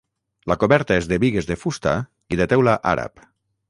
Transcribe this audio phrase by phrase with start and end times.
[0.51, 1.95] La coberta és de bigues de fusta
[2.37, 3.27] i de teula àrab.